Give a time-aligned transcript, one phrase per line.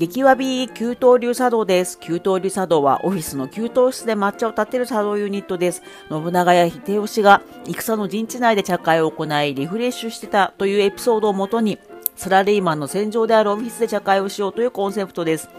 [0.00, 2.00] 激わび給湯流茶道です。
[2.00, 5.82] 給湯流茶道はオフィスの給湯室で抹茶を立てる茶道ユニットです。
[6.08, 11.78] 信長や秀吉が戦の陣地内で茶会を行いリフレッシュしてたというエピソードをもとに
[12.16, 15.50] サラリーマンの戦場であるオフィスで茶会をしようというコンセプトです。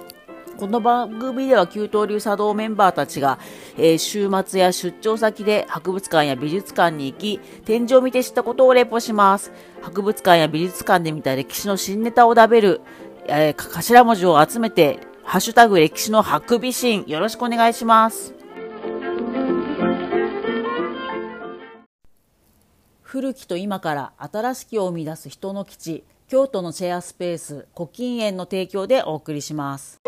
[0.58, 3.39] この番組では給湯流茶道メンバーたちが、
[3.77, 9.52] えー週末や出張先で博物館や美術館に行き、展示を見て知ったことをレポします。
[9.81, 12.81] 博物館や美術館で見た歴史の新ネタを食べる、
[13.34, 18.34] えー頭文字を集めて、ハッシュタグ歴史のハクビシン、よろしくお願いします。
[23.02, 30.02] 古きと今から新しきを生み出す人の基地、京都のシェアスペース、古今園の提供でお送りします。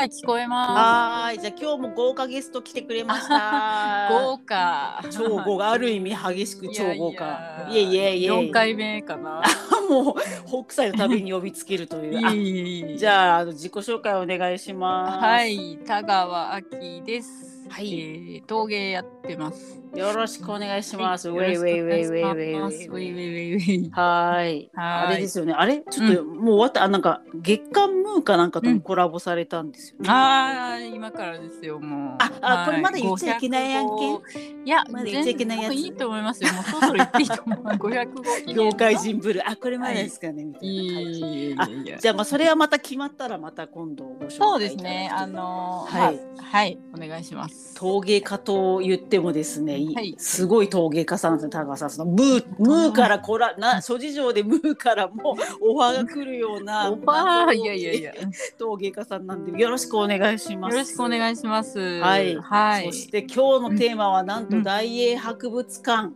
[0.00, 3.28] はい、聞こえまはーい、じゃあ今日も豪華ゲスト来てくれましす。
[3.28, 4.08] た。
[4.08, 5.04] 豪華。
[5.10, 7.68] 超豪華、ある意味激しく超豪華。
[7.68, 8.26] いえいえいえ。
[8.28, 9.42] 四回目かな。
[9.90, 12.16] もう北斎の旅に呼びつけるという。
[12.34, 15.18] いいいじゃああの自己紹介お願いします。
[15.18, 15.44] は。
[15.44, 17.68] い、田川あきです。
[17.68, 19.79] はいえー陶芸やってます。
[19.94, 21.28] よろしくお願いします。
[21.28, 23.90] ウはいェイウェイウェイウェイウェイウェイウェイウェイウェイ。
[23.90, 24.70] はーい。
[24.74, 25.52] はーいあれですよね。
[25.52, 26.84] あれちょっと、もう終わった。
[26.84, 30.08] あなんか月刊ムーかなんかとコラボされたんですよね。
[30.08, 32.16] ああ、今からですよ、もう。
[32.18, 35.74] ああはいこれまだ言っちゃいけない案件500いや、まだ言っちゃいけないやつ？
[35.74, 36.52] いいと思いますよ。
[36.52, 37.64] もうそろそろ言っていいと思う。
[37.64, 39.42] 500号記念の業界人ブルー。
[39.44, 41.96] あこれまだですかね、みたいいな感じ。
[41.98, 45.10] じゃあまあそれはまた決まったらまた今度ご紹介そうですね。
[45.12, 47.74] あのー、はいまあはい、お願いします。
[47.74, 51.90] 陶芸家と言ってもですね、いはいすごい陶芸家さんですね、田川さん。
[51.90, 56.90] そのムー、ムーからこら、な、諸事情でムーからもうオファーが来るような。
[56.90, 58.14] オファーいやいやいや。
[58.14, 58.20] よ
[58.58, 60.76] 陶芸家さんなんで、よろしくお願いします。
[60.76, 61.78] ろしくお願いします。
[61.78, 62.86] はいはい。
[62.86, 66.12] そして今日のテーマはなんとうん大英博物館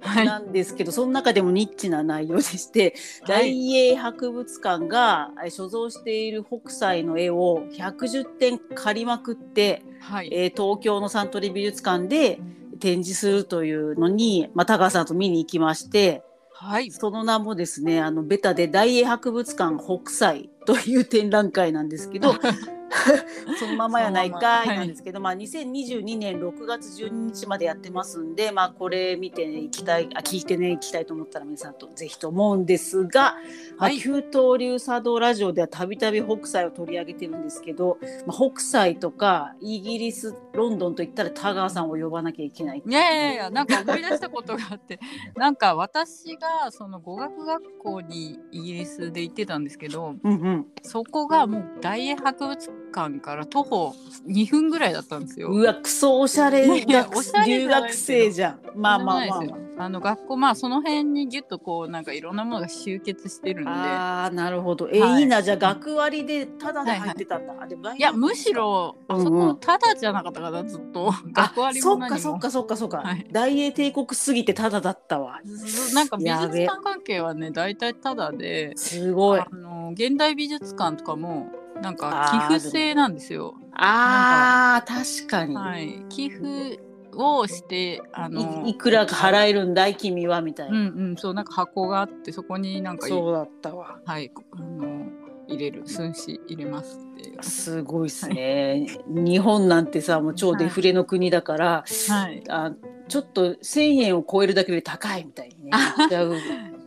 [0.00, 0.26] はい。
[0.26, 10.28] なんですけど、その中でもニッチな内容でして、はい大英博物館がえ所蔵している北斎の絵を110点借りまくって、はい。
[10.32, 12.40] えー東京のサントリー美術館で
[12.78, 16.22] 展示するというのに、まあ、田川さんと見に行きまして
[16.58, 16.90] はい。
[16.90, 22.34] その名もですねあのベタで大英博物館北斎という展覧会なんですけど
[23.58, 33.36] そのままやないかいなんですけど、まあ、2022年6月12日までやってますんで、まあ、これ見て、ね、行きたいあ聞いてね行きたいと思ったら皆さんとぜひと思うんですが、
[33.76, 33.98] まあ、はい。
[33.98, 42.82] 給湯流茶道ラジオではたびたび北斎を取り上げてるんですけど、まあ、北斎とかイギリスロンドンといったら田川さんを呼ばなきゃいけない。
[42.86, 45.00] いやいやいや、なんか思い出したことがあって、
[45.36, 52.75] なんか私がその語学学校にイギリスで行ってたんですけど、うんうん、そこがもう大英博物館
[53.20, 53.94] から徒歩
[54.26, 55.48] 2分ぐらいだったんですよ。
[55.50, 58.60] うわクソおしゃれ学おしゃれ留学生じゃん。
[58.74, 59.36] まあまあま
[59.78, 59.88] ああ。
[59.90, 63.70] の学校まあその辺にギュッとこうなんかいろんなものが集結してるんで。
[63.70, 64.88] ああなるほど。
[64.88, 65.42] えーはいいいな。
[65.42, 67.54] じゃあ学割でただで入ってたんだ。
[67.60, 71.12] あでいやむしろあそこただじゃなかったかなずっと。
[71.32, 72.16] 学割そも何も。
[72.16, 73.26] っかそっかそっかそっか、はい。
[73.30, 75.40] 大英帝国すぎてただだったわ。
[75.44, 79.40] ずなんか美術館関係はね大体ただですごい。
[79.40, 81.50] あの現代美術館とかも
[81.80, 83.54] なんか寄付制なんですよ。
[83.74, 86.80] ああ確かに、はい、寄付
[87.14, 88.70] をしてあのい。
[88.70, 90.90] いくらか払えるんだい君はみたいうんな。
[90.90, 93.98] うんそうなんか箱があってそこになんかそうだったわ。
[94.04, 95.06] はいあの
[95.48, 97.42] 入れる寸志入れますって。
[97.42, 98.86] すごいっすね。
[99.06, 102.42] 日本なんてさもう超デフレの国だから、はい。
[102.48, 102.72] あ
[103.08, 106.34] ちょっと1,000円を超えるだけで高いみたいにね 言っちゃう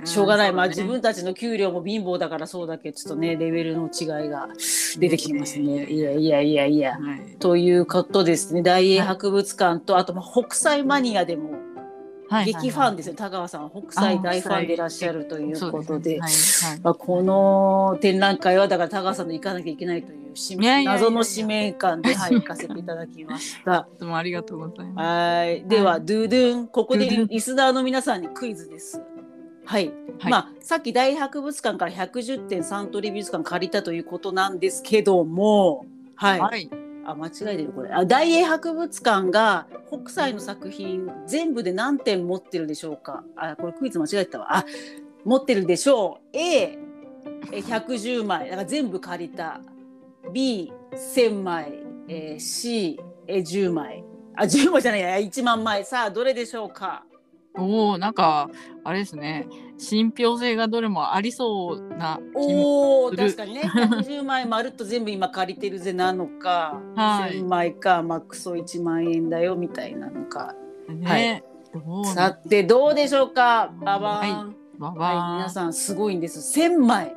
[0.05, 4.47] しょうがない、まあ自分たちの給料も貧乏だからそうだけどちょっとねレベルの違いが
[4.97, 5.85] 出てきますね。
[5.85, 6.91] いやいやいやいや。
[6.97, 7.35] はい。
[7.39, 11.51] ということですね大英博物館と、あとまあ北斎マニアでも
[12.29, 16.19] はい激ファンですよ、田川さんは北斎大ファンでいらっしゃるということで。
[16.19, 16.31] はい
[16.83, 23.71] まあ、この展覧会はだから田川さんと行かなきゃいけないという使命謎の使命感で、はい、行かせていただきました。
[23.71, 23.99] は い。
[23.99, 25.05] どうもありがとうございます。
[25.05, 25.63] はい。
[25.67, 29.01] では、はいドゥドゥン、ここでリスナーの皆さんにクイズです。
[29.69, 29.87] はい。
[30.19, 35.85] はいまあ、さっき大博物館から110点サントリー美術館借りたということなんですけども、
[36.15, 36.39] はい。
[36.39, 36.69] はい。
[37.05, 37.91] あ、間違えてる、これ。
[37.91, 43.23] あ、大英博物館が北斎の作品全部で何点持ってるでしょうか？
[43.35, 44.57] あ、これクイズ間違えてたわ。
[44.57, 44.65] あ、
[45.23, 46.37] 持ってるでしょう。
[46.37, 46.79] A、
[47.51, 48.45] え110枚。
[48.49, 49.61] だから全部借りた。
[50.33, 50.73] B、
[51.15, 51.83] 1000枚。
[52.07, 54.03] えー C、え10枚。
[54.35, 55.85] あ、10枚じゃないや、1万枚。
[55.85, 57.05] さあ、どれでしょうか？
[57.57, 58.49] おおなんか
[58.83, 59.47] あれですね。
[59.77, 63.61] 信憑性がどれもありそうなおお確かにね。
[63.63, 67.39] 110枚まるっと全部今借りてるぜなのか、はい。
[67.39, 70.53] 1000枚かマックス1万円だよみたいなのか。
[70.89, 71.43] ね。
[71.73, 73.73] どうなさてどうでしょうか？
[73.81, 76.59] ババーン、はわはい、わ皆さんすごいんです。
[76.59, 77.15] 1000枚。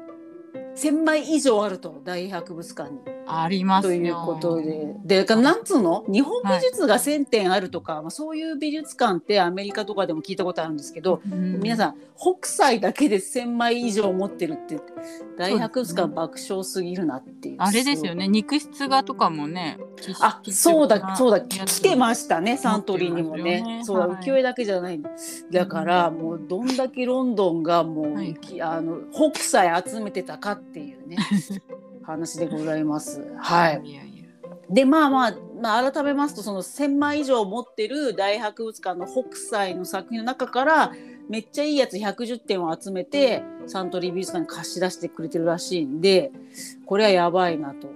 [0.77, 3.01] 1000枚以上あると大博物館に。
[3.27, 4.01] ありますよ。
[4.01, 4.57] ということ
[5.05, 5.25] で。
[5.25, 6.05] で、なんつうの？
[6.09, 14.79] 日本美術が1000点あるとか、まあ、そういう美術館ってアメリカとかでも聞いたことあるんですけど、皆んさん北斎だけで1000枚以上持ってるって
[15.39, 17.57] 大博物館爆笑すぎるなっていう。
[17.59, 18.29] あれですよね。
[18.29, 19.79] 肉筆画とかもね
[20.21, 23.63] あ、そうだ、そうだ、来てすましたね、サントリーにもね。
[23.63, 25.01] ねそうだ、はい浮世絵だけじゃない。
[25.51, 28.35] だから、もうどんだけロンドンがもう、はい。
[28.37, 31.17] きあの北斎集めてたかっていうね。
[32.05, 33.21] 話でございます。
[33.39, 33.81] はい。
[33.85, 34.23] いやいや
[34.71, 40.93] で、まあまあ、まあ、改めますと、その1000枚以上持ってる大博物館の北斎の作品の中から。
[41.29, 46.31] めっちゃいいやつ110点を集めてサントリー美術館に貸し出してくれてるらしいんで
[46.85, 47.89] これはやばいなと。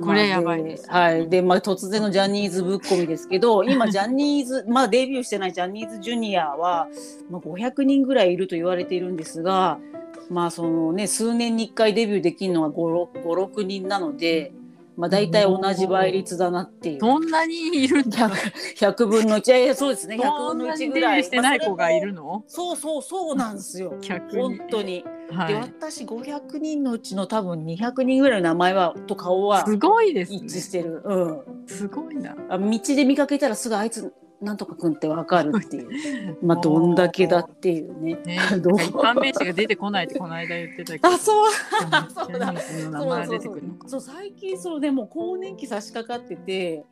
[0.00, 1.28] これはやばいですまあはい。
[1.28, 6.86] で、まあ、突然のジャニーズぶっ込みですけど、今、 ジャニーズ、まあ、デビューしてないジャニーズジュニアは、
[7.28, 9.80] まあ、500人ぐらいいると言われているんですが、
[10.30, 12.72] まあ、そのね、数年に1回デビューできるのが5、
[13.20, 14.52] 6 5 6人なので、
[14.98, 16.98] まあ、大体同じ倍率だなっていう。
[17.00, 19.64] そんなにいるんだ 100, 100分の1。
[19.64, 20.16] いやそうですね。
[20.16, 21.22] 100分のそんなに1ぐらい。
[21.22, 22.22] デビューしてない子がいるの？
[22.24, 23.94] のそうそうそうなんですよ。
[24.34, 25.04] 本当に。
[25.30, 31.00] で、はい私500人のうちの多分200人ぐらいの名前は、と顔はすごいですね一致してる。
[31.04, 31.40] うん。
[31.68, 36.38] すごいなあ道で見かけたらすぐあいつなんとかくんってわかるっていう。
[36.42, 38.18] まあどんだけだっていうね。
[38.24, 38.62] ね一
[38.92, 41.08] 般名詞が出てこないってこの間言ってたけど。
[41.08, 41.50] あ そう。
[42.08, 42.54] そうだ。
[43.86, 46.84] そう最近そうでも更年期差し掛かってて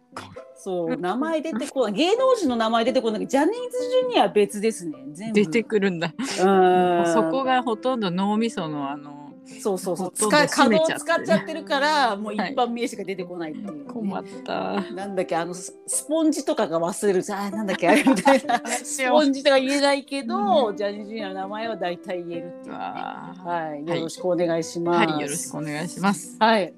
[0.56, 3.28] そう名前出てこない芸能人の名前出てこない。
[3.28, 5.04] ジャニーズジュニアは別ですね。
[5.12, 5.34] 全部。
[5.34, 6.12] 出てくるんだ。
[6.18, 7.12] うん。
[7.12, 9.25] そこがほとんど脳みそのあの
[9.60, 10.12] そうそうそう。
[10.14, 12.54] 使い可能使っちゃってるからもう一はい。
[12.54, 13.84] 般名詞が出てこないっていう。
[13.86, 14.80] ね、困った。
[14.92, 17.22] なんだっけあのススポンジとかが忘れる。
[17.30, 18.60] あ なんだっけあれみたいな。
[18.66, 25.08] スポンジとか言えないけど、ジャニーズジュニアの名前は大体言えるっていう、ね、はい、よろしくお願いします。
[25.10, 26.36] はいよろしくお願いします。
[26.38, 26.74] はい。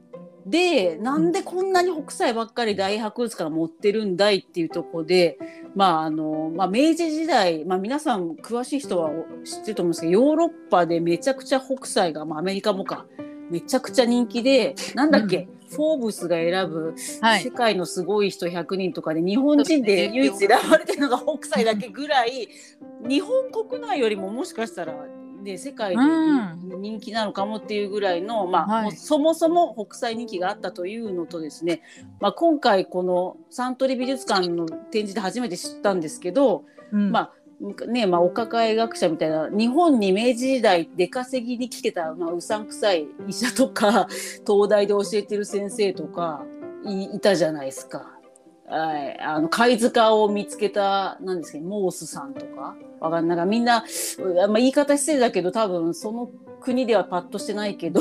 [0.49, 5.39] で、なんでこんなに北斎ばっかり大博物館持ってるんだいっていうところで、
[5.75, 9.11] まああの、まあ明治時代、まあ皆さん詳しい人は
[9.45, 13.07] 知ってると思うんですけど、ヨーロッパでめちゃくちゃ北斎が、まあアメリカもか、
[13.51, 17.43] めちゃくちゃ人気で、なんだっけ、フォーブスが選ぶはい。
[17.43, 22.49] 世界のすごい人100人とかで日本人で唯一選ばれてるのが北斎だけぐらい
[23.07, 24.95] 日本国内よりももしかしたら、
[25.43, 26.81] ね、世界でうん。
[26.81, 28.93] 人気なのかもっていうぐらいの、まあはい。
[28.93, 31.83] そもそも北斎人気があったというのとですね、
[32.21, 37.11] まあ、今回このサントリー美術館の展示で初めて知ったんですけど、うん。
[37.11, 37.33] まあ
[37.89, 44.07] ねまあ、お抱え学者みたいな日本に明治時代出稼ぎに来てた、まあ、うさんくさい医者とか
[44.47, 46.45] 東大で教えてる先生とか
[46.85, 48.18] いいたじゃないですか。
[48.69, 52.77] はい、あの貝塚を見つけたなんですけどモースさんとか？
[53.01, 53.85] わかんないかみんな、
[54.19, 56.29] うまあ、言い方失礼だけど多分その
[56.61, 58.01] 国ではパッとしてないけど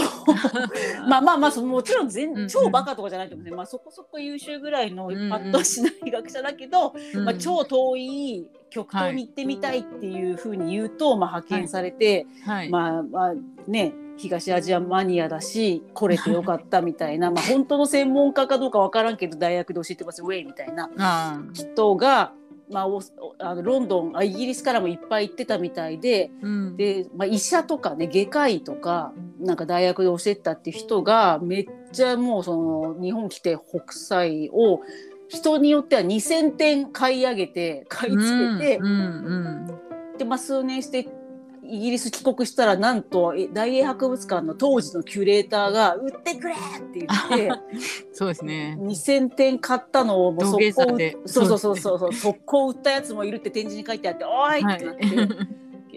[1.08, 7.26] まあまあまあそのもちろん全、超バカとかじゃないと思うんですね、まあ、そこそこ優秀ぐらいのパッとしない学者だけど、うん。
[7.26, 12.70] まあ、超遠い極東に行ってみたいっていうふうに言うと、まあ、派遣されて、はい。
[12.70, 13.34] まあまあ
[13.68, 22.34] ね東アジアマニアだし来れてよかったみたいな まあ本当の専門家かどうかわからんけど大学で教えてますウェイみたいなあ人が、
[22.70, 23.02] まあ、お
[23.38, 26.78] あのロンドンあイギリスからもいっぱい行ってたみたいでーうん。
[26.78, 34.82] で、まあ、医者とかね外科医とかなんか大学で教えてたっていう人がめっちゃもうその日本来て北斎を
[35.28, 38.94] 人によっては2,000点買い上げて買い付けて、うんう
[39.74, 39.78] ん
[40.18, 41.08] で、まあ、数年して
[41.64, 46.58] イギリス帰国したらなんとえ大英博物館の当時のキュレーターが「売ってくれ!」っ
[46.94, 47.60] て言ってうん
[48.14, 55.06] そうですね2,000点買ったのをもう速攻でそうそうそうそうそう速攻売ったやつもいるって展示に書いてあって「おい!」ってなって。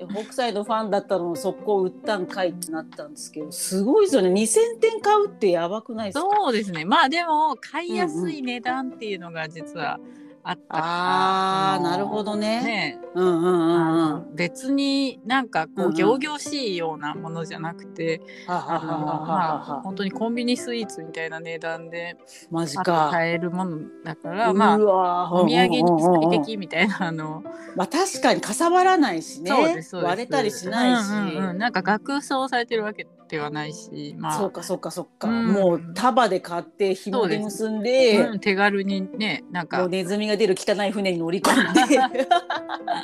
[0.09, 4.29] 北斎のファンだったのを速攻売ったんかいってなったんですけどすごいですよね。
[4.31, 6.29] 2,000点買うってやばくないですか？
[6.37, 6.85] そうですね。
[6.85, 9.99] まあでも買いやすい値段っていうのが実は
[10.43, 12.63] あったからあーそのなるほどね。
[12.63, 15.95] ねうんうんうんうん別になんかこうんううん。
[15.95, 22.17] 仰々しいようなものじゃなくて、はははあのはまあは本当にコンビニスイーツみたいな値段で
[22.85, 23.09] か。
[23.11, 26.25] 買えるものだからまあお土産に最うんうんうん。
[26.25, 27.43] うん適みたいなあの、
[27.77, 29.51] まあ確かにかさばらないしね。
[29.93, 31.59] 割れたりしないし、うんうんうん。
[31.59, 35.53] なんか額装されてるわけではないし、まあ、そうかそうかそうか、うん。
[35.53, 38.29] もう束で買って紐で結んで。
[38.29, 38.41] うん。
[38.41, 41.99] 手軽にねなんもうかネズミが出る汚い船に乗り込んで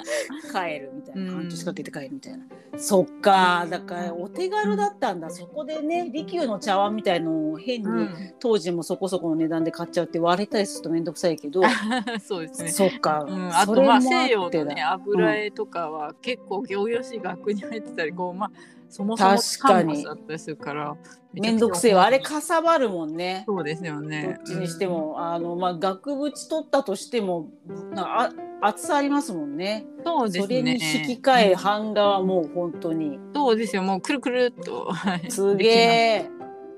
[0.53, 1.23] 帰るみたいな。
[1.23, 2.45] うん半年かけて帰るみたいな、
[2.77, 3.67] そっか。
[3.71, 5.31] だからお手軽だったんだ。
[5.31, 8.35] そこでね利休の茶碗みたいのを変に、うん。
[8.39, 11.63] 当時もそこそこの値段で買っちゃうって割れたりすると面倒くさいけど
[12.21, 12.69] そうですね。
[12.71, 18.51] そっか、うん、あとまあ西洋のね油絵とかは結構行々しい額に入ってたりこうまあ
[18.89, 20.97] そもそも確かにカンバスだったりするから
[21.33, 22.05] 面倒くせえわ。
[22.05, 23.45] あれかかさばるもんね。
[23.47, 27.51] そうですよどねっちにしても、あのまあ額縁取ったとしても
[27.93, 29.87] なあ厚さありますもんね。
[30.05, 33.19] そうですそれにね引き換え版画はもう本当に。
[33.35, 33.83] そうですよ。
[33.83, 34.91] もうくるくるっと。
[34.91, 35.31] はい。
[35.31, 36.31] すげえ。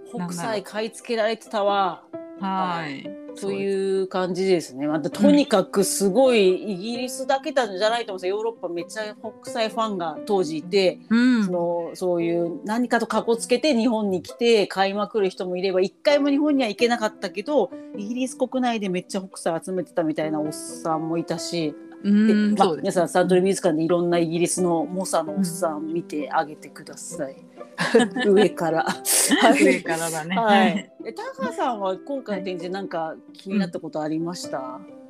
[0.09, 2.03] 北斎買い付けられてたわ
[2.41, 4.87] はいという感じですね。
[4.89, 8.37] またとにかくすごいイギリスだけじゃないと思うんですよ。
[8.37, 21.75] ヨーロッパめっちゃ北斎ファンが当時いて、うんそのそういう何かとかこつけて日本に来て買いまくる人もいれば一回も日本には行けなかったけどイギリス国内でめっちゃ北斎集めてたみたいなおっさんもいたし、
[22.05, 27.37] うでまあんそうです皆さんサントリー美術館でいろんなイギリスの猛者のおっさん見てあげてください。
[28.27, 28.83] 上から。
[28.85, 30.93] はい 上からだねはい。
[31.05, 34.59] え、高さんは今回の展示なんか気になったことありました？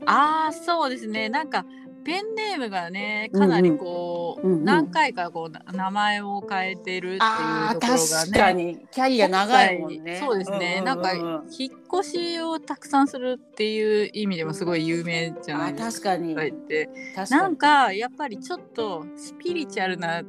[0.06, 1.66] ああそうですねなんか
[2.08, 10.18] ペンネームがねかなりこう、うんうん何回かこうな名前を変えてるっていうところが確かねにキャリア長いもんね。
[10.18, 16.42] そうですね、なんか引っ越しをたくさんするっていう意味でもすごい有名じゃなあいです確かにか。
[16.42, 17.42] って確かに。
[17.42, 20.22] なんかやっぱりちょっとスピリチュアルな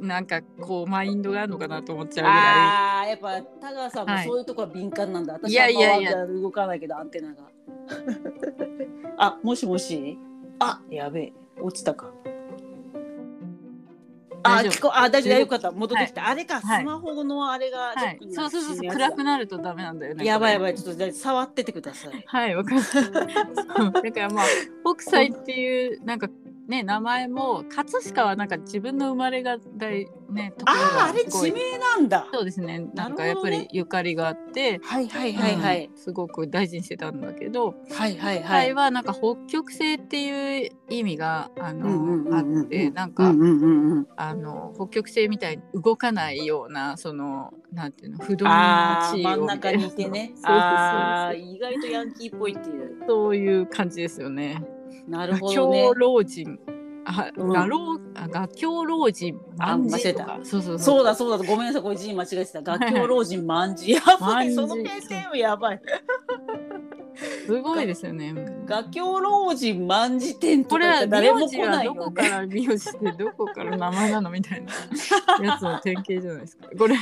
[0.00, 5.34] なんかこうマインドがあるのかなと思っちゃうぐらいああ、やっぱ田川さんもはいそういうとこは敏感なんだ。
[5.34, 7.42] 私いやはいやいやや動かないけどアンテナが。
[9.18, 10.18] あ、もしもし？
[10.58, 12.10] あ、やべえ、落ちたか。
[14.46, 16.28] あ、聞こあ、大丈夫、よかった、戻ってきた。
[16.28, 16.82] あれか、はい。
[16.82, 18.18] スマホのあれがはい。
[18.30, 22.24] そうそうそう暗くなるとダメなんだよねいやばいやばい、ちょっとじゃあ触っててください。
[22.26, 24.44] はいわかりましただからまあ
[24.94, 26.28] 北斎っていうなんか
[26.68, 30.72] ね名前も葛飾はなんか自分の生まれが大ねとあ
[31.06, 32.26] あ、あれ地名なんだ。
[32.32, 35.86] そうですねなんかやっぱりゆかりがあってはいはいはいはい。
[35.86, 38.66] うんすごく大事にしてたんだけどはいはい北はい。
[38.66, 44.06] 斎はなんか北極星っていう意味があの、あってなんか、うんうん。
[44.16, 48.52] あの北極星みたいに動かないようなそのなんていうの不動の
[49.12, 50.32] 地位真ん中にいてね。
[50.36, 52.96] そうそうそうああ、意外とヤンキーっぽいっていう。
[53.06, 54.62] そういう感じですよね。
[55.08, 55.94] なるほ画どね狂。
[55.94, 56.58] 老人
[57.06, 62.62] あ、うんあ画狂老人あ万事と間違かそうそうそうだそうだ、ごめんなさい、これ字間違えてた。
[62.62, 63.90] 学教老人万事。
[63.90, 65.82] やばい、そのペンネームやばい。
[67.46, 68.34] すごいですよね。
[68.66, 72.28] 画教老人万事店とこれはか誰も来ないはどこよね。
[72.28, 74.72] から名字でどこから名前なのみたいな
[75.46, 76.68] やつの典型じゃないですか。
[76.76, 76.96] これ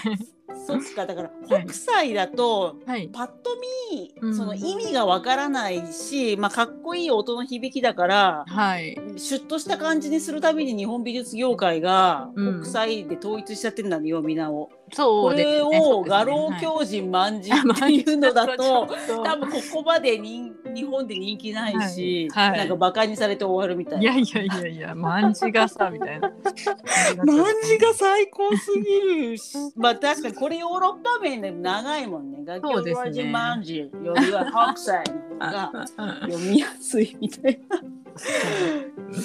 [0.67, 3.51] そっか、だから北斎だと、はいパッと
[3.91, 12.31] 見、うんその意味がわからないし、まあかっこいい音の響きだから、はいシュッとした感じにするたびに日本美術業界が
[12.63, 14.71] 北斎で統一しちゃってるんだね、よみなを。
[14.95, 18.87] そうですねこれを画廊狂人万事っていうのだと、
[19.25, 24.03] 多分ここまで人日本で人気ないし、はいはいなんかバカにされて終わるみたいな。
[24.03, 26.31] いやいやいやいや万事がさみたいな。
[27.25, 32.39] 万字が最高すぎるしまあ確かにこれヨーロッパ名で長いもんね。
[32.45, 35.05] 楽そうですね器万字よりは北斎
[35.39, 35.87] の方が
[36.23, 37.79] 読みやすいみたいな。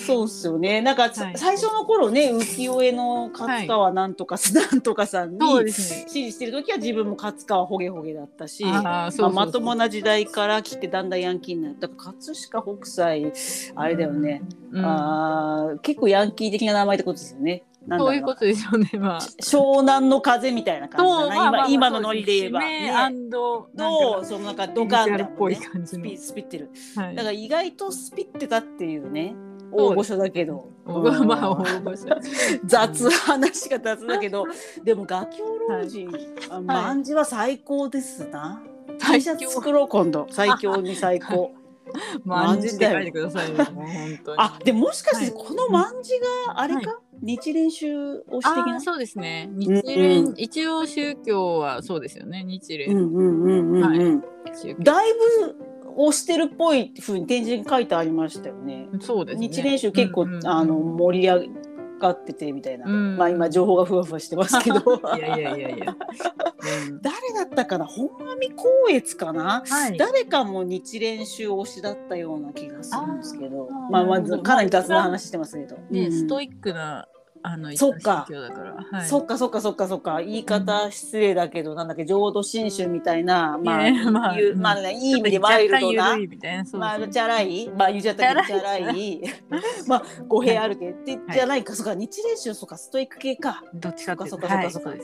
[0.07, 0.81] そうっすよね。
[0.81, 8.63] なんか、はい最初の頃ね浮世絵の勝川なんとか、なんとかさんにそうですね指示してる時は自分も勝川ほげほげだったし。
[8.63, 13.31] まあ、まともな時代から来てだんだんヤンキーになった葛飾北斎
[13.75, 17.63] あれだよね、うんあー結構ヤンキー的な名前ってことですよね。
[17.89, 18.89] そういうことですよね。
[18.95, 19.19] まあ。
[19.41, 22.59] 湘南の風みたいな感じだな、まあまあ今今のノリで言えば。
[22.59, 26.69] ねなんとかそのなんかドカンっぽいね感じのスピスピってる。
[26.95, 29.35] はいだから意外とスピってたっていうね
[29.71, 30.69] 大御所だけど。
[30.86, 32.07] 大うんまあ大御所。
[32.65, 34.45] 雑話が雑だけど
[34.83, 36.09] でも画狂老人、
[36.50, 38.62] あ万字は最高ですな。
[39.00, 41.51] T シャツ作ろう今度最強に最高。
[42.25, 43.55] 万字って書いてくださいよ。
[43.71, 44.38] もう本当に。
[44.39, 48.81] あでもしかしてはいこの万字があれか、は日蓮宗推し的な？
[48.81, 49.50] そうですね。
[49.53, 52.43] 日うん蓮、一応宗教はそうですよね。
[52.43, 54.21] 日蓮、うんうんうんうん。
[54.79, 55.55] だいぶ
[55.97, 58.87] 推してるっぽいふうに展示に書いてありましたよね。
[59.01, 59.47] そうですね。
[59.47, 61.49] 日蓮宗結構、うんうんうんあの盛り上
[61.99, 62.85] がっててみたいな。
[62.85, 64.77] うんまあ今情報がふわふわしてますけど。
[65.17, 65.95] いやいやいやいや。
[66.89, 67.85] うん誰だったかな？
[67.85, 69.97] 本阿弥光悦かな、はい。
[69.97, 77.07] 誰かも日蓮宗推しだったような気がするんですけどまあまずかなり雑な話してますけど、ね、うんストイックな
[77.49, 78.27] あのそっか。
[78.91, 80.21] はい、そっかそっかそっかそっか。
[80.21, 86.65] 言い方失礼だけど、なんだっけ浄土真宗みたいなまあ、まあまあね、いい意味でワイルドな若干緩いみたいな。
[86.65, 89.21] そうそうまあ、チャラい、まあ、言っちゃったけど、チチャラい。
[89.87, 91.33] まあ、語弊あるけど、ではい。
[91.33, 93.63] じゃないか、そうか、日蓮宗、そうか、ストイック系か。
[93.73, 94.37] どっちかっていうと。
[94.37, 94.99] そっかそっかそっかはい。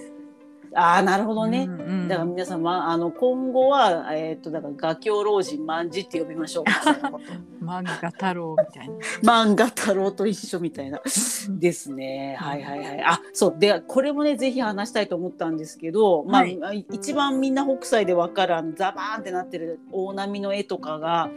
[0.76, 1.66] ああ、なるほどね。
[1.70, 2.08] うんうん。
[2.08, 6.66] だから皆様、あの、今後は、えっ、と、だから、画狂老人万事って呼びましょう。
[7.64, 11.02] 漫画太郎みたいな漫画太郎と一緒みたいな。
[11.50, 12.36] ですね。
[12.40, 13.04] はいはいはい。
[13.04, 13.56] あ、そう。
[13.58, 21.30] で、これもね、ぜひ話したいと思ったんですけど、まあ、はい一番みんな北斎でわかる、あの、ザバーンってなってる大波の絵とかが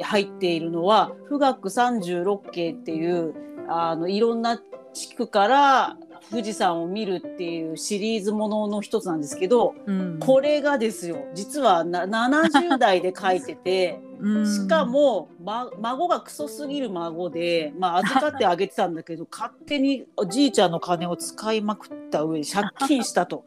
[0.00, 3.34] 入っているのは、富岳三十六景っていう、
[3.68, 4.60] あの、いろんな
[4.92, 5.96] 地区から
[6.30, 14.13] 富士山を見るっていうシリーズものの一つなんですけど、うんこれがですよ、実はな70代で書いてて、うん
[14.44, 23.44] しかも、ま、孫がクソすぎる孫で、まあ、預かってあげてたんだけど 勝手におじいちゃんの金を使いまくった上に借金したと。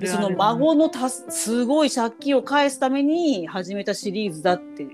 [0.00, 0.28] でそのある。
[0.28, 4.86] ある孫のたすすごい借金を返すために始めたシリーズだって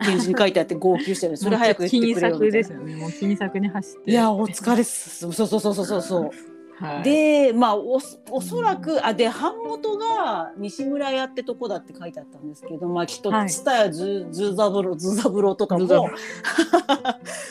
[0.00, 1.36] 展示に書いてあって 号泣してる。
[1.36, 2.50] それ早く言ってくれよみたいな。
[2.50, 2.96] ですよね。
[2.96, 4.10] もうに走って。
[4.10, 5.20] いやお疲れっす。
[5.20, 6.30] そうそうそうそうそう
[6.78, 13.48] はい、でまあおおそらくあで版元が西村屋ってとこだって書いてあったんですけどまあきっとはい。
[13.50, 15.86] 蔦屋ずずざぶろずざぶろとかも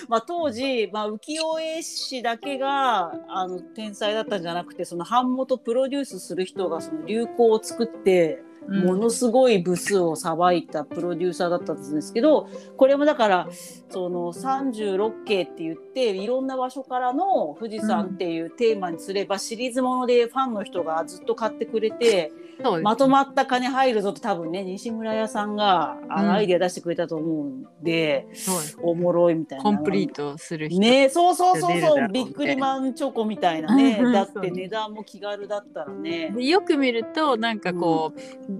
[0.08, 13.48] まあ当時、まあ、浮世絵師だけがあの天才だったんじゃなくてその版元プロデュースする人がその流行を作ってうんものすごい部数をさばいたプロデューサーだったんですけどこれもだから
[13.90, 22.32] その36景って言っていろんな場所からの富士山っていうテーマにすれば、シリーズものでファンの人がずっと買ってくれて
[22.62, 29.64] そうですまとまった金入るぞって多分ね西村屋さんがあうんのアイデア出してくれたと思うんで、そうですおもろいみたいな。
[29.64, 34.14] コンプリートする人、ねそうそうそうそうビックリマンチョコみたいなねうん。
[34.14, 36.32] だって値段も気軽だったらね。
[36.36, 38.52] でよく見るとなんかこう、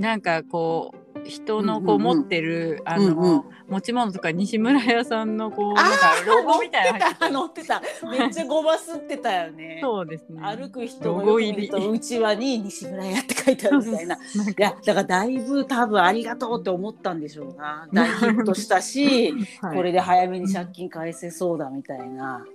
[0.00, 9.78] なんかこう人のこう持ってる、あの、持ち物とか西村屋さんのこうあなんかロゴみたいな乗ってためっちゃごますってたよね。
[9.82, 14.16] そうですね歩く人がよく見るとうちわに西村屋って書いてあるみたいな。
[14.16, 14.18] い
[14.56, 17.86] だからだいぶ多分ありがとうって思ったんでしょうな。
[17.92, 22.46] 大ヒットしたし、 はいこれで早めに借金返せそうだみたいな。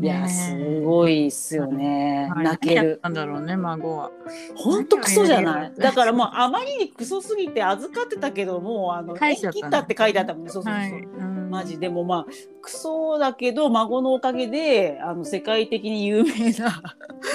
[0.00, 2.30] いやすごいっすよね。
[2.34, 2.44] はい。
[2.44, 3.00] 泣ける。
[3.02, 4.10] なんだろうね孫は。
[4.56, 5.72] ほんとクソじゃない？
[5.76, 10.50] だからもうあまりにクソすぎて預かってたけどもうあの返し切ったって書いてあったもんね。
[10.50, 11.00] そうそうそう。
[11.50, 12.26] マジでもまあ
[12.62, 16.80] クソだけど孫のおかげであの世界的に有名な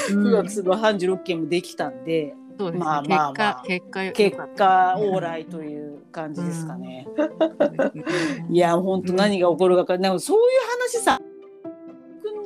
[0.09, 0.23] うん。
[0.23, 3.63] 富岳の36件もできたんで、そうですね、まあまあまあ。
[3.67, 7.05] 結果結結果果往来という感じですかね。
[8.47, 8.55] うん。
[8.55, 10.01] いや本当何が起こるかない。
[10.03, 10.43] でもそういう
[10.97, 11.19] 話さ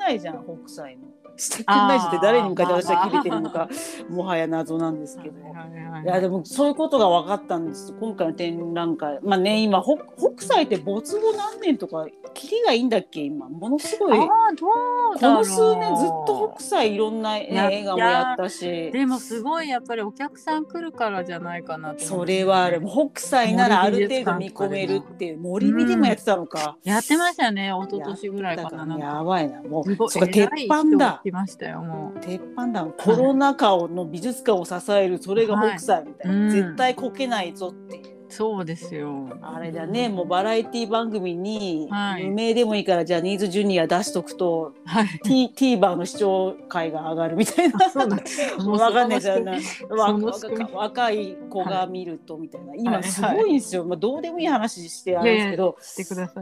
[0.09, 1.18] ないじゃん北斎の。
[1.39, 3.69] してくんないしって誰に向かって私は切れてるのか
[4.09, 5.49] もはや謎なんですけど。
[5.49, 5.65] は
[6.03, 7.93] いやでもそういうことが分かったんです。
[7.99, 9.19] 今回の展覧会。
[9.23, 9.97] まあね今北
[10.35, 13.49] 北斎って没後何年とかキリがいいんだっけ今。
[13.49, 18.91] ものすごいああどうこの数年ずっと北斎いろんな、映画もやったし。
[18.91, 22.81] でもすごいやっぱりお客さん来るからじゃないかなそうれはある。
[22.81, 28.85] もう北斎ならある程度見込めるっていう森美でもやってたのか、やってましたね一昨年ぐらいかな。
[28.85, 29.05] なんか。
[29.05, 29.61] やばいな。
[29.63, 32.19] もうそうか鉄板だ人が来ましたよもう。
[32.19, 32.85] 鉄板だ。
[32.85, 36.43] コロナ禍の美術館を支えるそれが北斎みたいな、はい。
[36.43, 36.49] うん。
[36.49, 38.18] 絶対こけないぞっていう。
[38.29, 39.27] そうですよ。
[39.41, 42.25] あれだね、もうバラエティ番組に、はい。
[42.25, 45.07] 無名でもいいからジャニーズジュニア出しとくと、はい。
[45.23, 47.89] T、TVer の視聴回が上がるみたいな。
[47.89, 48.19] そうなん
[48.63, 49.57] もうわかんないじゃな。
[49.57, 49.61] い。
[49.89, 50.37] 若
[50.73, 52.69] 若い子が見るとみたいな。
[52.69, 53.83] はい今すごいんですよ。
[53.85, 55.77] まあどうでもいい話してあれですけど、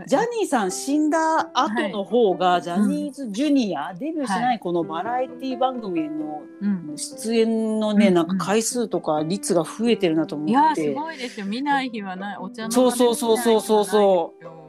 [0.07, 6.97] ジャニーさん死んだ後の方が、ジャニーズジュニア、デビューしないこのバラエティ番組へのうん。
[6.97, 10.85] 出演のね、うんなんか回数とか率が増えてるなと思いやって。
[10.85, 11.45] すごいですよ。
[11.45, 13.85] 見ない日はないお茶のそうそうそうそうそう。
[13.85, 14.67] そうう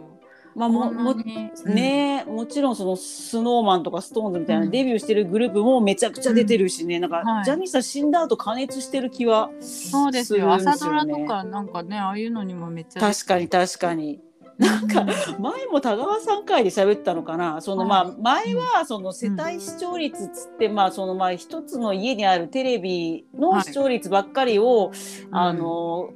[0.58, 4.70] まあももねねもちろんそのスノーマンとかストーンズみたいなうん。
[4.70, 7.44] デビューしてるグループもめちゃくちゃ出てるしね、なんか、はい。
[7.44, 10.52] ジャニーさん死んだ後加熱してる気はそうですよ。
[10.52, 14.20] 朝ドラとかなんかねああいうのにもめっちゃ確かに確かに
[14.58, 15.06] なんか
[15.38, 17.60] 前も田川さん会で喋ったのかな？
[17.60, 24.90] そのまあ前はその世帯視聴率っつってまあそのまあ一つの家にあるテレビの視聴率ばっかりを、
[25.30, 26.10] あの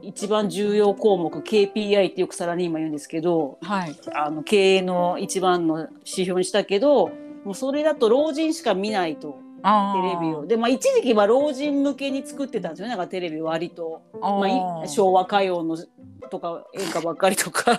[0.00, 3.96] 一番重要項目 KPI ってよくさらに今言うんですけどはい。
[4.14, 7.10] あの経営の一番の指標にしたけど
[7.44, 10.46] もうそれだと老人しか見ないとあテレビを。
[10.46, 12.96] でまあ一時期は老人向けに作ってたんですよね。
[12.96, 14.02] なんかテレビ割と。
[14.20, 15.76] まあい、昭和歌謡の
[16.28, 17.78] とか演歌ばっかりとか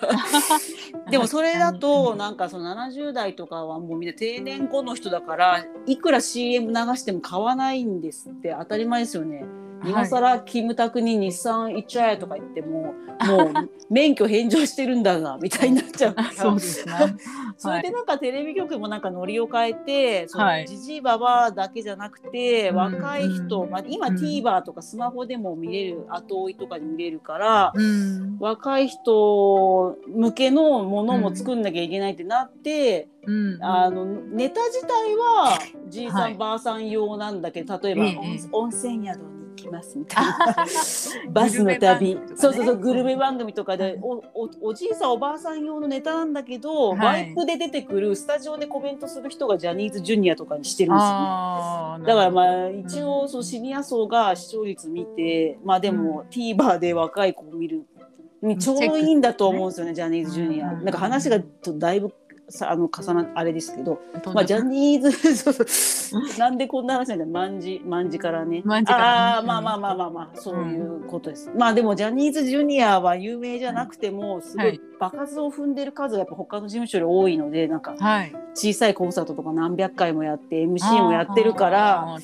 [1.10, 9.46] でもそれだとなんかその70代とかはもうみんな定年後の人だからいくら CM 流しても買わないんですって当たり前ですよね。
[9.86, 12.94] 今更キムタクに日産行っちゃえとか言っても
[13.28, 16.32] もう免許返上してるんだがみたいになっちゃうから。
[16.34, 16.94] そうですね。
[17.58, 20.68] それでなんかテレビ局もなんかノリを変えてはい。
[20.68, 22.76] じじいばばあだけじゃなくて、うん。
[22.76, 24.16] 若い人、まあ、今うん。
[24.16, 28.38] TVer とかスマホでも見れる後追いとかで見れるから、うん。
[28.40, 33.58] 若い人向けのものも作んなきゃいけないってなって、うん。
[33.62, 36.36] あのネタ自体はじいさん、はい。
[36.36, 38.18] ばあさん用なんだけど例えば、ええ
[38.54, 40.56] 温温泉宿に行きますみたいな。
[41.32, 46.98] バスの旅、ねそうそうそうグルメ番組とかでおおおじいさんおばあさん用のネタなんだけど、はい。
[46.98, 51.98] ワイプで出てくるスタジオでコメントする人がジャニーズジュニアとかにしてるんですよ。
[52.00, 52.06] ね。
[52.06, 52.66] だからまあ。
[52.66, 57.86] あ一応そうシニア層が視聴率見てまあでも TVer で若い子を見る
[58.42, 60.74] にちょうどいいんだと思うんですよねジャニーズジュニア。
[60.74, 60.84] うん。
[60.84, 62.14] なんか話がとだいぶ
[62.50, 66.40] さあの重なあれですけど、ままあジャニーズ そうそう。
[66.40, 68.64] なんでこんな話なんだ万事万事からね。
[68.88, 71.52] ああまあまあまあまあまあそういうことです。
[71.56, 74.76] まあでもジャニーズジュニアは有名じゃなくてもすごはい。
[74.76, 78.34] い場数を踏んでる数がやっぱ他の事務所より多いのでなんかはい。
[78.54, 82.18] 小さいコンサートとか何百回もやって MC もやってるから。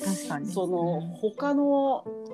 [0.52, 2.26] その他のうん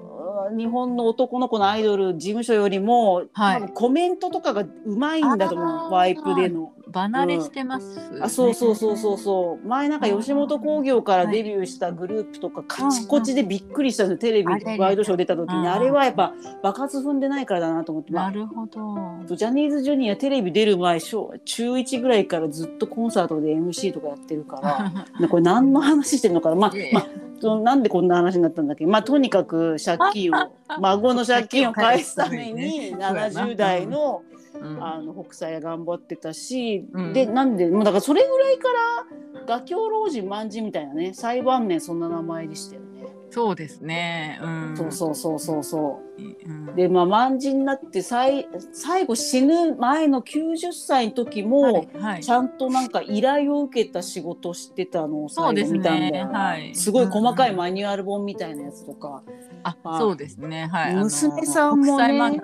[0.57, 3.61] 日本の男の子のアイドル事務所よりも、はい。
[3.63, 5.93] 多分コメントとかがうまいんだと思う。
[5.93, 6.73] ワイプでの。
[6.93, 9.67] 離れしてます、ねあそうそうそうそうそう。
[9.67, 19.37] 前なんか吉本興業からデビューしたグループとかカチコチでびっくりしたんですよテレビワイドショー出た時にうんあれはやっぱ爆発踏んでないからだなと思って、まあなるほど。
[19.37, 24.91] ジャニーズジュニアテレビ出る前小中1ぐらいからずっとコンサートで MC とかやってるから。
[25.21, 26.95] ねこれ何の話してるのかな、まあええ。
[26.95, 27.07] まあ、
[27.41, 33.27] そのなんでこんな話になったんだっけ、まあ、とにかく借金を 孫の借金を返すためにそうやな。
[33.29, 34.32] 70代のうん
[34.81, 39.07] あの北斎が頑張ってたし、うんでなんでもうだからそれぐらいから
[39.47, 42.92] 画狂老人万人みたいなね裁判名そんな名前でしたよね。
[43.33, 44.39] そうですね。
[44.43, 44.77] うん。
[44.77, 46.23] そうそうそうそうそう。
[46.23, 46.77] うん。
[46.77, 59.23] でまあ万人になって最最後死ぬ前の90歳の時も、はいはいちゃんとなんか依頼を受けた仕事をしてたのを最後見たんだよなそうですねはいすごい細かいマニュアル本みたいなやつとか、
[59.63, 60.67] ああ、そうですね。
[60.67, 60.95] はい。
[60.95, 62.43] 娘さんもね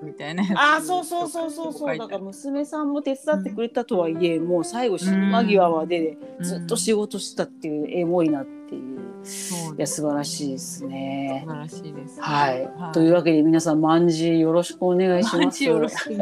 [0.57, 8.58] あそうそうそうそうそうだから娘さんも手伝ってくれたとはいえ、もう最後死ぬ間際までずっと仕事してたっていうエモいなって
[9.77, 11.53] いや素晴らしいですね素。
[11.53, 12.21] 晴らしいです。
[12.21, 15.59] はい、というわけで皆さん万事よろしくお願いしマます。
[15.59, 16.15] ジよろしく。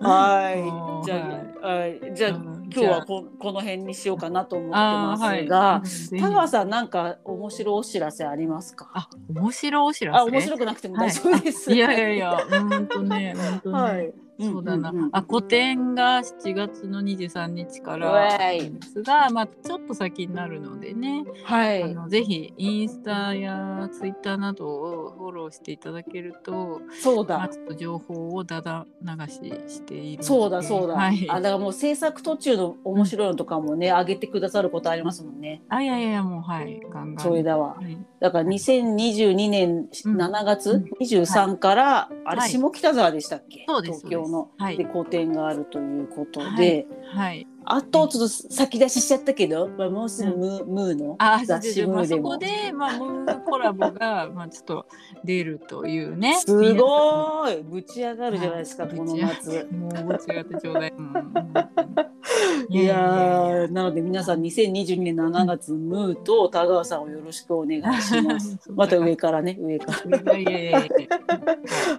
[0.00, 1.06] はい。
[1.06, 1.16] じゃ
[1.62, 8.90] あ、ははい、じゃあ、うん今日はここの辺にしようかなと思ってますあーはい田川さんなんか面白いお知らせありますか？
[8.94, 10.18] あ、面白いお知らせ？
[10.18, 11.72] あ、面白くなくても大丈夫です。
[11.72, 13.78] いやいやいや、本当ね、本当ね。
[13.78, 14.14] はい。
[14.38, 14.96] そうだな、ん。
[14.96, 21.82] んんあ個展が7月の23日かうらですが、まあ、ちょっと先になるのでね、はい。
[21.82, 27.54] あのぜひインスタやツイッターなどをフォローしていただけると、そうまあ、だ。
[27.54, 29.34] ちょっと情報をだだ流し
[29.68, 35.62] しているそうだそうだ、はい、あだからもう制作途中の面白いのとかもね、上げてくださることありますもんね。
[35.68, 36.80] あいやいやもうはい。
[36.90, 37.24] ガンガン。
[37.24, 37.74] それだわ。
[37.74, 37.98] はい。
[38.20, 40.84] だから2022年うん7月うん。
[41.00, 42.50] 23から、あれはい。
[42.50, 44.62] 下北沢でしたっけ、そうです東京のそうです。
[44.64, 44.76] はい。
[44.76, 47.28] で個展があるということで、はい。
[47.28, 47.46] はい。
[47.66, 52.32] あとちょっと先出ししちゃったけど、まあ、もうすぐムー,、ムーのあ雑誌ムまあ、ーでも。
[52.32, 54.86] そこで、まあ、ムーコラボが、まあ、ちょっと
[55.24, 56.34] 出るというね。
[56.40, 57.62] すごい。
[57.62, 59.66] ぶち上がるじゃないですか、はいこの夏。
[59.72, 60.90] もうぶち上がってちょうだい。
[60.90, 62.14] うんうん
[62.68, 68.58] いやーなので皆さん2022年7月、ムーと田川さんをよろしくお願いします。
[68.72, 69.92] また上からね上か
[70.38, 70.88] いやいやいやいや。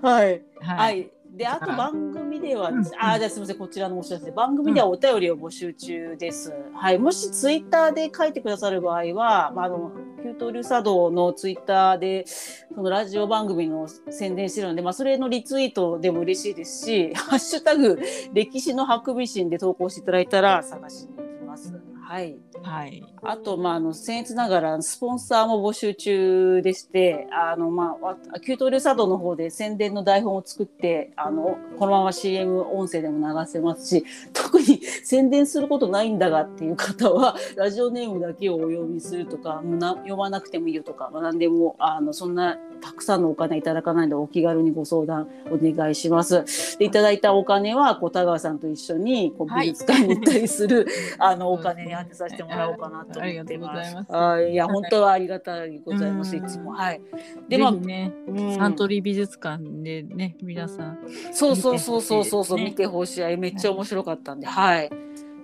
[0.02, 0.10] ら。
[0.10, 0.76] はい、は。
[0.76, 4.32] はいいであとはい番組では、うんあじゃあすみませんこちらのお知らせ。
[4.32, 6.54] 番組ではお便りを募集中です。
[6.74, 6.98] はい。
[6.98, 9.92] もしツイッターで書いてくださる場合は、まあ、あの
[10.24, 18.00] 給湯流茶道のツイッターでそのラジオ番組の宣伝してるので、まあ、それのリツイートでも嬉しいですし「ハッシュタグ
[18.34, 21.74] 歴史のハクビシン」で投稿していただいたら探しに行きます。
[22.02, 23.04] はいはい。
[23.22, 46.78] あと、まあ、あの、僭越ながら、スポンサーも募集中でして、あの、まあわ、給湯流茶道の方で宣伝の台本を作って、あの、このまま CM 音声でも流せますし、特に宣伝することないんだがっていう方は、 ラジオネームだけをお呼びするとか、もうな読まなくてもいいよとか、まあ、何でも、あの、そんな、たくさんのお金いただかないので、お気軽にご相談お願いします。
[46.78, 50.86] で、いただいたお金は、こう、田川さんと一緒に、こう、はい美術館に行ったりする、
[51.18, 53.22] あの、お金に当てさせてもらもらおうかなと思ってます。
[53.22, 57.02] ありがとうございますあいや本当はありがたいございます、うんいつもはい。
[57.48, 61.00] でまあね、うんサントリー美術館でね皆さん
[61.34, 64.90] そうそうそうそうそうそう見てほしいめっちゃ面白かったんではい。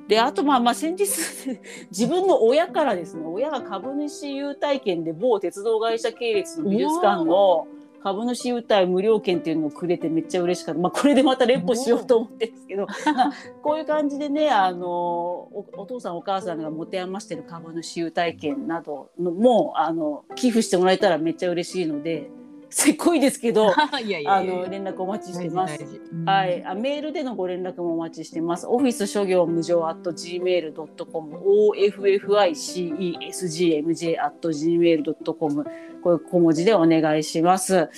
[0.08, 1.06] であとまあまあ先日
[1.89, 7.67] 自分の親からですね親が株主優待券で某鉄道会社系列の美術館の
[8.03, 12.87] 株主優待無料券っていうのをくれてめっちゃ嬉しかった、まあ、これでまた連呼しようと思ってるんですけど。
[12.87, 12.87] ま
[13.27, 22.29] あこういう感じでねあのおお父さんお母さんが持て余してる株主優待券などのもあの寄付してもらえたらめっちゃ嬉しいので
[22.71, 23.73] せっこいですけど
[24.05, 25.84] いやいやあの連絡お待ちしてます。
[26.25, 28.67] はい、あメールでのご連絡もお待ちしてます。
[28.67, 35.63] オフィス諸行無常 at gmail.com、offiscesgmj at gmail.com、
[36.03, 37.89] こういう小文字でお願いします。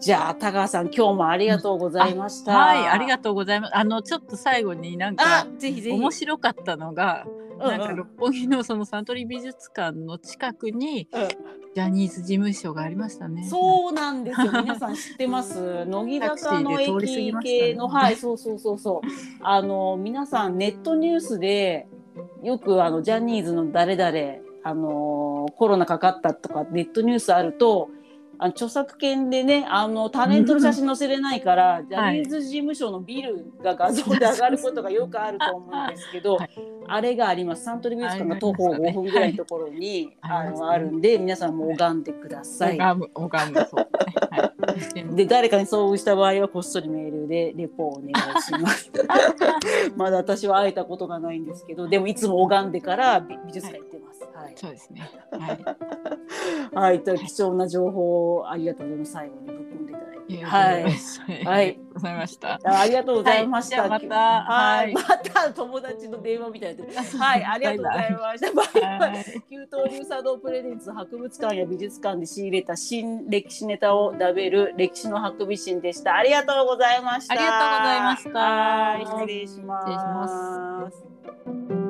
[0.00, 2.56] じゃあ、田川さん、今日もありがとうございました。
[2.56, 5.96] はいありがととうございますあのちょっと最後になんあか、ぜひぜひ。
[5.96, 7.26] 面白かったのが、
[7.68, 11.28] なんか六本木のそのサントリー美術館の近くにうん
[11.74, 13.44] ジャニーズ事務所がありましたね。
[13.48, 14.52] そうなんですよ。
[14.62, 15.84] 皆さん知ってます？
[15.86, 19.08] 乃木坂の駅系の、はい、そうそうそうそう。
[19.42, 21.88] あの、皆さんネットニュースで、
[22.42, 27.88] よくあの、ジャニーズの誰々、あの、コロナかかったとか、ネットニュースあると、
[28.38, 36.50] あの著作権でね、あの、タレントの写真載せれないから、ジャニーズ事務所のビルが画像で上がることがよくあると思うんですけど、 はい
[36.88, 37.64] あれがあります。
[37.64, 40.76] サントリー美術館が徒歩5分ぐらいのところに、あの、はい。
[40.76, 42.78] あるんで、皆さんも拝んでください。
[42.78, 43.66] 拝む拝む。
[43.70, 43.88] そう、
[44.30, 44.52] は
[45.12, 48.90] い、で誰かに遭遇した場合はこっそりメールでレポをお願いします。
[49.96, 53.93] まだ私は会えたことがないんですけどでもいつも拝んでから美美術館行って
[54.54, 55.10] そうですね。
[55.30, 55.64] はい。
[56.74, 59.12] はい、という貴重な情報をありがとうございます。
[59.12, 60.44] 最後にぶっ込んでいただいて。
[60.44, 60.82] はい。
[60.82, 61.44] はい。
[61.44, 62.60] はいございました。
[62.64, 63.88] あありがとうございました。
[63.88, 66.84] またはい、はいまた友達の電話みたいな。
[66.84, 68.52] はい、 ありがとうございました。
[68.52, 69.10] バイバイ。
[69.10, 76.16] はい旧東流茶道プレゼンツ博物館や美術館で仕入れた新歴史ネタを食べる歴史のハクビシンでした。
[76.16, 77.34] ありがとうございました。
[77.34, 79.92] ありがとうございましたはい、失礼します。
[79.92, 80.90] 失礼しま
[81.70, 81.83] す